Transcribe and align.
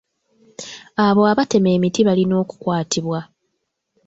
Abo 1.05 1.21
abatema 1.31 1.69
emiti 1.75 2.01
balina 2.07 2.35
okukwatibwa. 2.43 3.19